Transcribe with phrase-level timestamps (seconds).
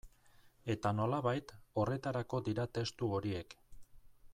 [0.75, 1.53] Eta, nolabait,
[1.83, 3.59] horretarako dira testu horiek.